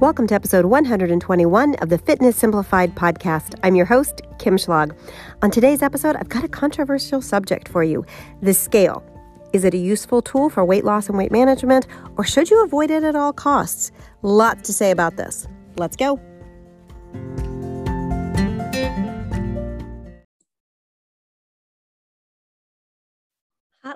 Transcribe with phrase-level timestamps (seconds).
[0.00, 3.54] Welcome to episode 121 of the Fitness Simplified podcast.
[3.62, 4.98] I'm your host, Kim Schlag.
[5.40, 8.04] On today's episode, I've got a controversial subject for you
[8.42, 9.04] the scale.
[9.52, 11.86] Is it a useful tool for weight loss and weight management,
[12.16, 13.92] or should you avoid it at all costs?
[14.22, 15.46] Lots to say about this.
[15.76, 16.20] Let's go.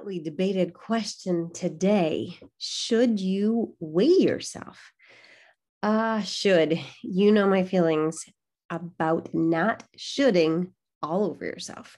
[0.08, 4.92] hotly debated question today Should you weigh yourself?
[5.82, 6.78] Ah, uh, should.
[7.02, 8.24] You know my feelings
[8.70, 11.96] about not shoulding all over yourself.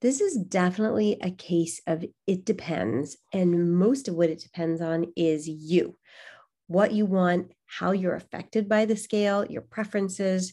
[0.00, 3.16] This is definitely a case of it depends.
[3.32, 5.96] And most of what it depends on is you
[6.68, 10.52] what you want, how you're affected by the scale, your preferences.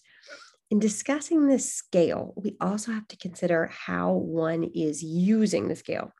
[0.71, 6.11] In discussing this scale, we also have to consider how one is using the scale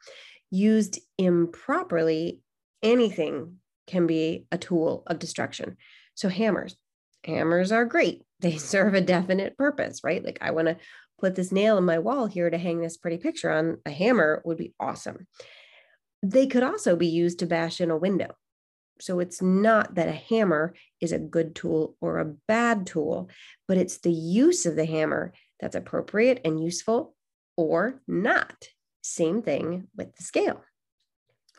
[0.52, 2.42] used improperly,
[2.84, 3.58] anything
[3.88, 5.78] can be a tool of destruction.
[6.16, 6.76] So, hammers,
[7.24, 8.24] hammers are great.
[8.42, 10.24] They serve a definite purpose, right?
[10.24, 10.78] Like, I want to
[11.20, 13.78] put this nail in my wall here to hang this pretty picture on.
[13.86, 15.26] A hammer would be awesome.
[16.22, 18.36] They could also be used to bash in a window.
[19.00, 23.30] So, it's not that a hammer is a good tool or a bad tool,
[23.70, 27.16] but it's the use of the hammer that's appropriate and useful
[27.56, 28.68] or not.
[29.02, 30.62] Same thing with the scale.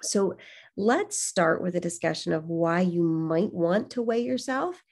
[0.03, 0.37] So
[0.77, 4.83] let's start with a discussion of why you might want to weigh yourself,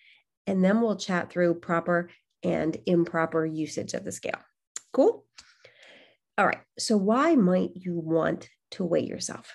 [0.46, 2.10] and then we'll chat through proper
[2.42, 4.40] and improper usage of the scale.
[4.92, 5.24] Cool?
[6.36, 6.60] All right.
[6.78, 9.52] So, why might you want to weigh yourself?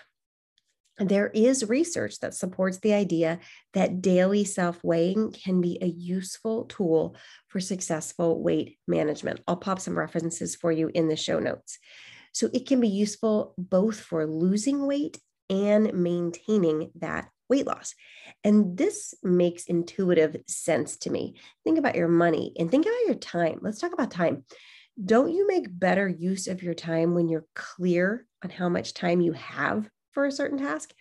[0.98, 3.40] There is research that supports the idea
[3.74, 7.16] that daily self weighing can be a useful tool
[7.48, 9.40] for successful weight management.
[9.48, 11.80] I'll pop some references for you in the show notes.
[12.34, 15.18] So it can be useful both for losing weight
[15.50, 17.96] and maintaining that weight loss.
[18.44, 21.36] And this makes intuitive sense to me.
[21.64, 23.60] Think about your money and think about your time.
[23.62, 24.46] Let's talk about time.
[25.04, 29.22] Don't you make better use of your time when you're clear on how much time
[29.22, 30.94] you have for a certain task?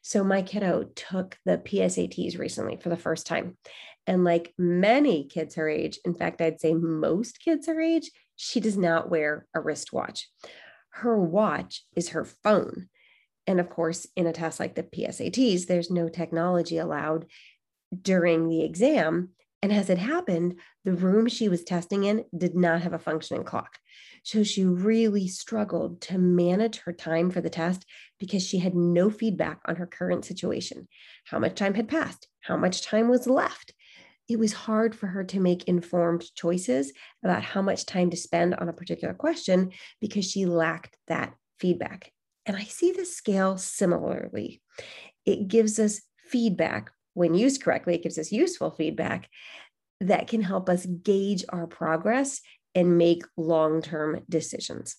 [0.00, 3.56] So, my kiddo took the PSATs recently for the first time.
[4.06, 8.58] And like many kids her age, in fact, I'd say most kids her age, she
[8.58, 10.26] does not wear a wristwatch
[10.92, 12.88] her watch is her phone.
[13.46, 17.26] And of course, in a test like the PSATs, there's no technology allowed
[18.00, 19.30] during the exam.
[19.62, 23.44] And as it happened, the room she was testing in did not have a functioning
[23.44, 23.78] clock.
[24.24, 27.84] So she really struggled to manage her time for the test
[28.18, 30.88] because she had no feedback on her current situation.
[31.24, 32.28] How much time had passed?
[32.40, 33.72] How much time was left?
[34.28, 36.92] it was hard for her to make informed choices
[37.22, 42.12] about how much time to spend on a particular question because she lacked that feedback.
[42.46, 44.60] And I see the scale similarly.
[45.24, 49.28] It gives us feedback when used correctly, it gives us useful feedback
[50.00, 52.40] that can help us gauge our progress
[52.74, 54.96] and make long term decisions.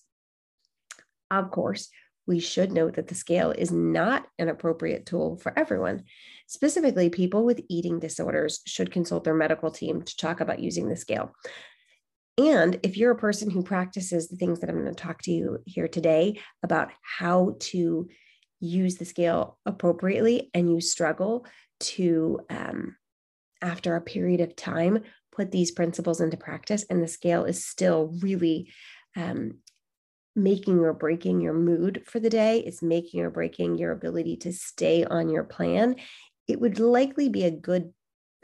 [1.30, 1.88] Of course,
[2.26, 6.04] we should note that the scale is not an appropriate tool for everyone.
[6.46, 10.96] Specifically, people with eating disorders should consult their medical team to talk about using the
[10.96, 11.34] scale.
[12.36, 15.30] And if you're a person who practices the things that I'm going to talk to
[15.30, 18.08] you here today about how to
[18.60, 21.46] use the scale appropriately and you struggle
[21.80, 22.96] to, um,
[23.62, 25.00] after a period of time,
[25.32, 28.72] put these principles into practice, and the scale is still really
[29.16, 29.58] um,
[30.36, 34.52] making or breaking your mood for the day, it's making or breaking your ability to
[34.52, 35.96] stay on your plan,
[36.48, 37.92] it would likely be a good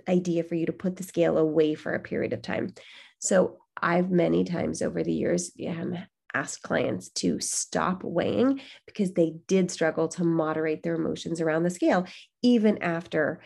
[0.08, 2.74] idea for you to put the scale away for a period of time.
[3.18, 5.96] So I've many times over the years um,
[6.34, 11.70] asked clients to stop weighing because they did struggle to moderate their emotions around the
[11.70, 12.06] scale,
[12.42, 13.40] even after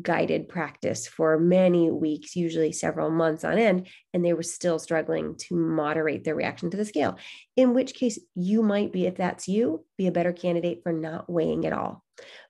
[0.00, 5.36] guided practice for many weeks, usually several months on end, and they were still struggling
[5.36, 7.18] to moderate their reaction to the scale.
[7.56, 11.28] In which case, you might be, if that's you, be a better candidate for not
[11.28, 12.02] weighing at all.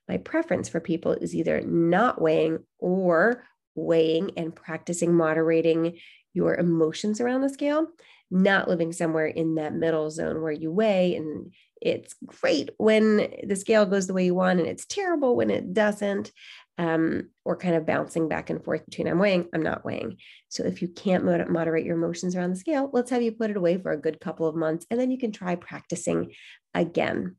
[0.07, 3.43] My preference for people is either not weighing or
[3.75, 5.97] weighing and practicing moderating
[6.33, 7.87] your emotions around the scale,
[8.31, 13.55] not living somewhere in that middle zone where you weigh and it's great when the
[13.55, 16.31] scale goes the way you want and it's terrible when it doesn't
[16.77, 20.17] um, or kind of bouncing back and forth between I'm weighing, I'm not weighing.
[20.49, 23.57] So if you can't moderate your emotions around the scale, let's have you put it
[23.57, 26.33] away for a good couple of months and then you can try practicing
[26.73, 27.35] again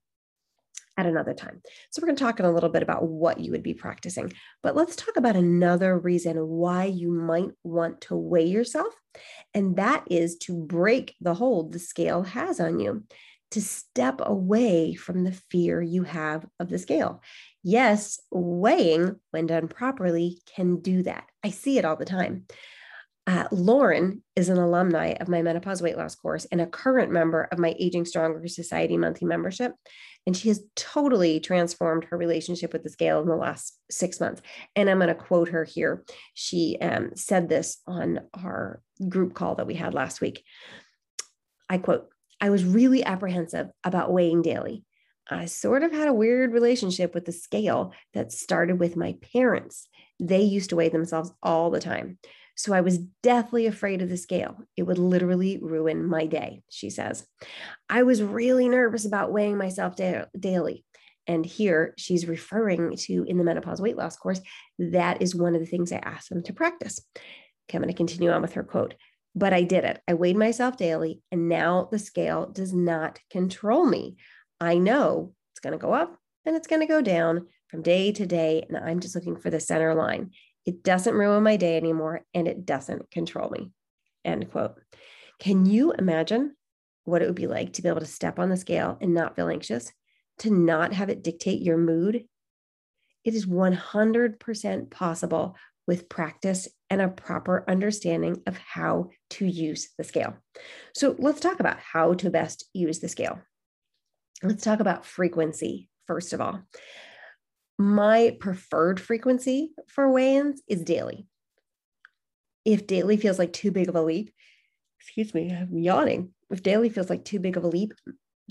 [0.97, 1.61] at another time.
[1.91, 4.33] So we're going to talk in a little bit about what you would be practicing,
[4.63, 8.95] but let's talk about another reason why you might want to weigh yourself.
[9.53, 13.05] And that is to break the hold the scale has on you.
[13.51, 17.23] To step away from the fear you have of the scale.
[17.63, 21.25] Yes, weighing, when done properly, can do that.
[21.43, 22.47] I see it all the time.
[23.27, 27.49] Uh, Lauren is an alumni of my menopause weight loss course and a current member
[27.51, 29.73] of my Aging Stronger Society monthly membership.
[30.27, 34.43] And she has totally transformed her relationship with the scale in the last six months.
[34.77, 36.05] And I'm going to quote her here.
[36.35, 40.45] She um, said this on our group call that we had last week.
[41.69, 42.09] I quote,
[42.41, 44.85] I was really apprehensive about weighing daily.
[45.29, 49.89] I sort of had a weird relationship with the scale that started with my parents.
[50.21, 52.19] They used to weigh themselves all the time.
[52.57, 54.57] So I was deathly afraid of the scale.
[54.77, 57.27] It would literally ruin my day, she says.
[57.89, 60.85] I was really nervous about weighing myself da- daily.
[61.27, 64.41] And here she's referring to in the menopause weight loss course,
[64.79, 67.01] that is one of the things I asked them to practice.
[67.17, 68.95] Okay, I'm going to continue on with her quote.
[69.35, 70.01] But I did it.
[70.07, 74.17] I weighed myself daily, and now the scale does not control me.
[74.61, 76.17] I know it's going to go up
[76.47, 78.65] and it's going to go down from day to day.
[78.69, 80.31] And I'm just looking for the center line.
[80.65, 83.71] It doesn't ruin my day anymore and it doesn't control me.
[84.25, 84.81] End quote.
[85.39, 86.57] Can you imagine
[87.05, 89.37] what it would be like to be able to step on the scale and not
[89.37, 89.93] feel anxious,
[90.39, 92.25] to not have it dictate your mood?
[93.25, 100.05] It is 100% possible with practice and a proper understanding of how to use the
[100.05, 100.35] scale.
[100.95, 103.41] So let's talk about how to best use the scale.
[104.43, 106.63] Let's talk about frequency, first of all
[107.79, 111.27] my preferred frequency for weigh ins is daily.
[112.65, 114.33] If daily feels like too big of a leap,
[115.01, 116.33] excuse me, I'm yawning.
[116.51, 117.93] If daily feels like too big of a leap,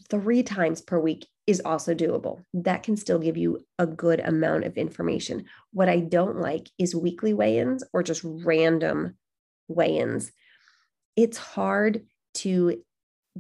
[0.10, 2.44] three times per week is also doable.
[2.54, 5.46] That can still give you a good amount of information.
[5.72, 9.18] What I don't like is weekly weigh ins or just random
[9.68, 10.32] weigh ins.
[11.16, 12.06] It's hard
[12.36, 12.82] to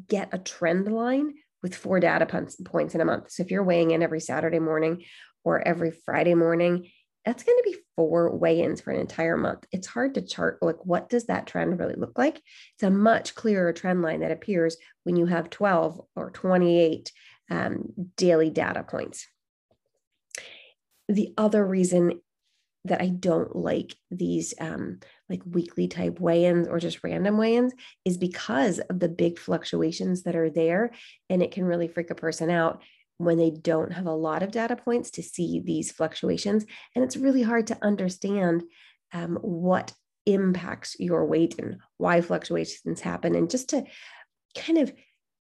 [0.07, 2.25] get a trend line with four data
[2.65, 3.31] points in a month.
[3.31, 5.03] So if you're weighing in every Saturday morning
[5.43, 6.89] or every Friday morning,
[7.25, 9.65] that's going to be four weigh-ins for an entire month.
[9.71, 12.41] It's hard to chart like what does that trend really look like?
[12.75, 17.11] It's a much clearer trend line that appears when you have 12 or 28
[17.49, 19.27] um, daily data points.
[21.07, 22.21] The other reason
[22.85, 24.99] that I don't like these um,
[25.29, 27.73] like weekly type weigh-ins or just random weigh-ins
[28.03, 30.91] is because of the big fluctuations that are there,
[31.29, 32.81] and it can really freak a person out
[33.17, 36.65] when they don't have a lot of data points to see these fluctuations.
[36.95, 38.63] And it's really hard to understand
[39.13, 39.93] um, what
[40.25, 43.83] impacts your weight and why fluctuations happen, and just to
[44.57, 44.93] kind of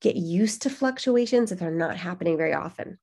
[0.01, 2.97] get used to fluctuations if they're not happening very often.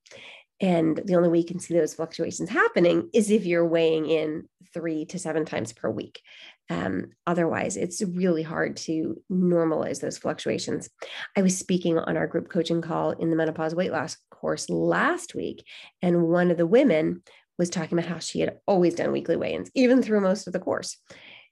[0.61, 4.49] And the only way you can see those fluctuations happening is if you're weighing in
[4.75, 6.21] three to seven times per week.
[6.71, 10.89] Um, otherwise, it's really hard to normalize those fluctuations.
[11.37, 15.35] I was speaking on our group coaching call in the menopause weight loss course last
[15.35, 15.65] week,
[16.03, 17.23] and one of the women
[17.59, 20.53] was talking about how she had always done weekly weigh ins, even through most of
[20.53, 20.97] the course.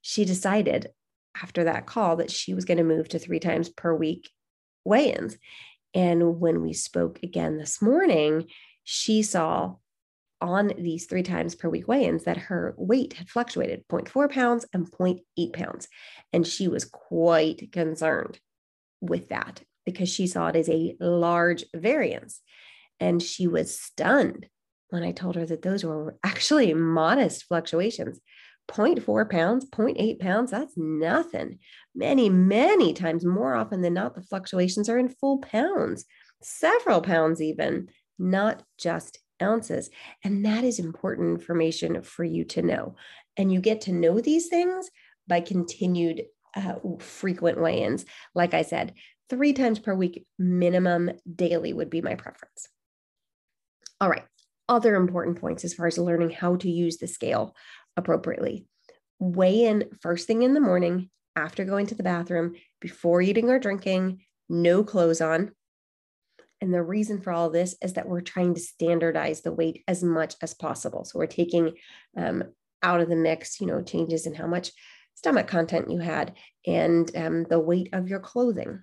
[0.02, 0.88] She decided
[1.42, 4.30] after that call that she was going to move to three times per week
[4.84, 5.36] weigh ins.
[5.94, 8.46] And when we spoke again this morning,
[8.84, 9.76] she saw
[10.40, 14.66] on these three times per week weigh ins that her weight had fluctuated 0.4 pounds
[14.72, 15.88] and 0.8 pounds.
[16.32, 18.38] And she was quite concerned
[19.00, 22.40] with that because she saw it as a large variance.
[23.00, 24.46] And she was stunned
[24.90, 28.20] when I told her that those were actually modest fluctuations.
[28.68, 31.58] 0.4 pounds, 0.8 pounds, that's nothing.
[31.94, 36.04] Many, many times more often than not, the fluctuations are in full pounds,
[36.42, 37.88] several pounds even,
[38.18, 39.90] not just ounces.
[40.24, 42.96] And that is important information for you to know.
[43.36, 44.90] And you get to know these things
[45.28, 46.24] by continued
[46.54, 48.04] uh, frequent weigh ins.
[48.34, 48.94] Like I said,
[49.28, 52.68] three times per week, minimum daily would be my preference.
[54.00, 54.24] All right.
[54.68, 57.54] Other important points as far as learning how to use the scale
[57.96, 58.66] appropriately.
[59.18, 63.58] Weigh in first thing in the morning after going to the bathroom, before eating or
[63.58, 65.52] drinking, no clothes on.
[66.66, 70.02] And the reason for all this is that we're trying to standardize the weight as
[70.02, 71.04] much as possible.
[71.04, 71.74] So we're taking
[72.16, 72.42] um,
[72.82, 74.72] out of the mix, you know, changes in how much
[75.14, 76.34] stomach content you had
[76.66, 78.82] and um, the weight of your clothing.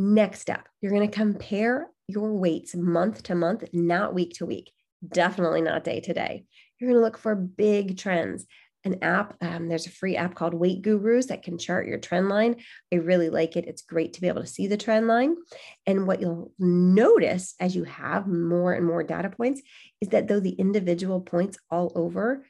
[0.00, 4.72] Next up, you're going to compare your weights month to month, not week to week,
[5.06, 6.44] definitely not day to day.
[6.80, 8.46] You're going to look for big trends
[8.84, 9.36] an app.
[9.40, 12.56] Um, there's a free app called Weight Gurus that can chart your trend line.
[12.92, 13.66] I really like it.
[13.66, 15.36] It's great to be able to see the trend line.
[15.86, 19.60] And what you'll notice as you have more and more data points
[20.00, 22.46] is that though the individual points all over,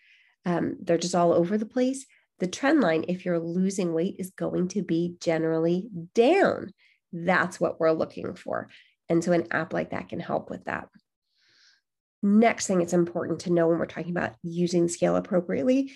[0.46, 2.06] um, they're just all over the place,
[2.38, 6.72] the trend line, if you're losing weight, is going to be generally down.
[7.12, 8.68] That's what we're looking for.
[9.08, 10.88] And so an app like that can help with that.
[12.22, 15.92] Next thing it's important to know when we're talking about using scale appropriately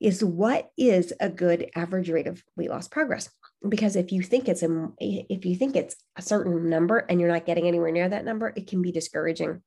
[0.00, 3.30] is what is a good average rate of weight loss progress?
[3.66, 7.32] Because if you think it's a if you think it's a certain number and you're
[7.32, 9.62] not getting anywhere near that number it can be discouraging.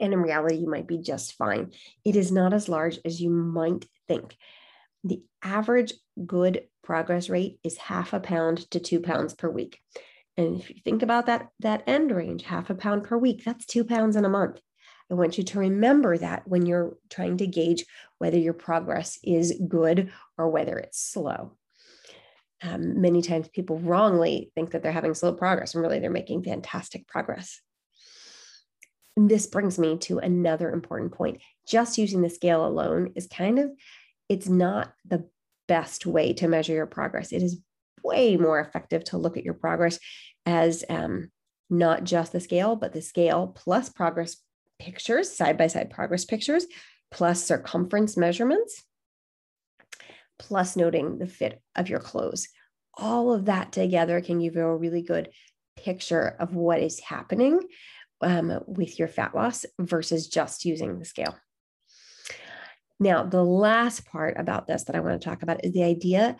[0.00, 1.72] And in reality you might be just fine.
[2.04, 4.36] It is not as large as you might think.
[5.02, 5.92] The average
[6.24, 9.80] good progress rate is half a pound to 2 pounds per week.
[10.36, 13.66] And if you think about that that end range half a pound per week that's
[13.66, 14.60] 2 pounds in a month
[15.10, 17.84] I want you to remember that when you're trying to gauge
[18.18, 21.56] whether your progress is good or whether it's slow.
[22.62, 26.42] Um, many times people wrongly think that they're having slow progress and really they're making
[26.42, 27.60] fantastic progress.
[29.16, 31.40] And this brings me to another important point.
[31.66, 33.70] Just using the scale alone is kind of,
[34.28, 35.28] it's not the
[35.68, 37.32] best way to measure your progress.
[37.32, 37.60] It is
[38.02, 39.98] way more effective to look at your progress
[40.46, 41.30] as um,
[41.70, 44.36] not just the scale, but the scale plus progress
[44.78, 46.66] pictures, side by side progress pictures,
[47.10, 48.84] plus circumference measurements,
[50.38, 52.48] plus noting the fit of your clothes.
[52.94, 55.30] All of that together can give you a really good
[55.76, 57.60] picture of what is happening
[58.20, 61.36] um, with your fat loss versus just using the scale.
[63.00, 66.36] Now, the last part about this that I want to talk about is the idea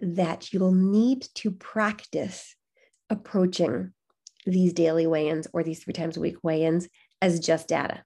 [0.00, 2.54] that you'll need to practice
[3.08, 3.92] approaching
[4.44, 6.88] these daily weigh ins or these three times a week weigh ins
[7.22, 8.02] as just data.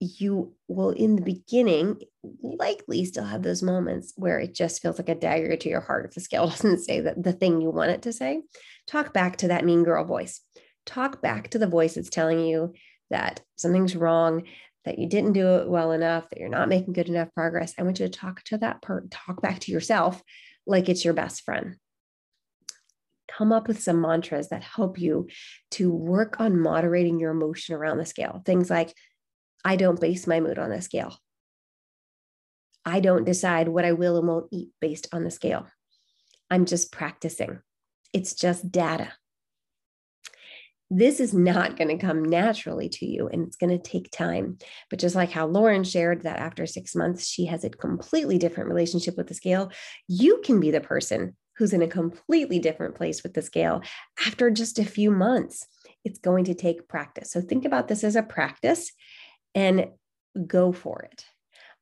[0.00, 2.00] You will, in the beginning,
[2.42, 6.06] likely still have those moments where it just feels like a dagger to your heart
[6.06, 8.42] if the scale doesn't say that the thing you want it to say.
[8.86, 10.40] Talk back to that mean girl voice.
[10.84, 12.74] Talk back to the voice that's telling you
[13.10, 14.44] that something's wrong,
[14.84, 17.74] that you didn't do it well enough, that you're not making good enough progress.
[17.78, 20.22] I want you to talk to that part, talk back to yourself
[20.66, 21.76] like it's your best friend
[23.36, 25.28] come up with some mantras that help you
[25.72, 28.42] to work on moderating your emotion around the scale.
[28.44, 28.94] Things like,
[29.64, 31.16] I don't base my mood on the scale.
[32.84, 35.66] I don't decide what I will and won't eat based on the scale.
[36.50, 37.58] I'm just practicing.
[38.12, 39.12] It's just data.
[40.88, 44.58] This is not going to come naturally to you and it's going to take time.
[44.88, 48.68] But just like how Lauren shared that after six months, she has a completely different
[48.68, 49.72] relationship with the scale,
[50.06, 53.82] you can be the person who's in a completely different place with the scale
[54.26, 55.66] after just a few months.
[56.04, 57.32] It's going to take practice.
[57.32, 58.92] So think about this as a practice
[59.54, 59.88] and
[60.46, 61.24] go for it.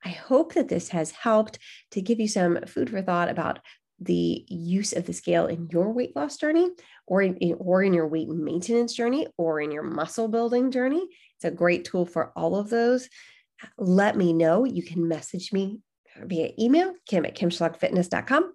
[0.05, 1.59] I hope that this has helped
[1.93, 3.61] to give you some food for thought about
[4.01, 6.69] the use of the scale in your weight loss journey
[7.07, 11.09] or in, or in your weight maintenance journey or in your muscle building journey.
[11.37, 13.09] It's a great tool for all of those.
[13.79, 14.65] Let me know.
[14.65, 15.81] You can message me
[16.23, 18.53] via email, kim at kimschlagfitness.com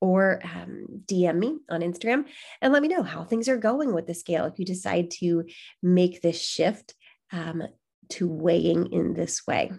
[0.00, 2.24] or um, DM me on Instagram
[2.60, 5.44] and let me know how things are going with the scale if you decide to
[5.82, 6.94] make this shift
[7.32, 7.62] um,
[8.10, 9.72] to weighing in this way.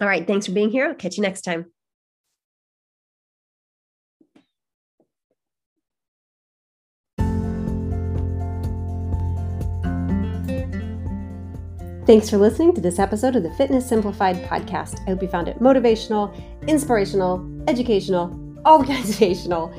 [0.00, 0.88] All right, thanks for being here.
[0.88, 1.66] I'll catch you next time.
[12.06, 15.00] Thanks for listening to this episode of the Fitness Simplified podcast.
[15.02, 16.34] I hope you found it motivational,
[16.66, 19.72] inspirational, educational, organizational.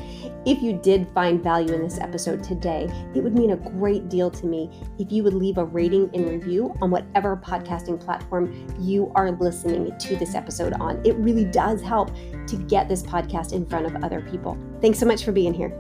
[0.46, 4.32] If you did find value in this episode today, it would mean a great deal
[4.32, 9.12] to me if you would leave a rating and review on whatever podcasting platform you
[9.14, 11.00] are listening to this episode on.
[11.06, 12.12] It really does help
[12.48, 14.58] to get this podcast in front of other people.
[14.82, 15.78] Thanks so much for being here.